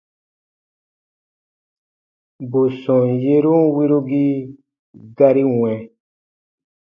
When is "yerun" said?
3.23-3.63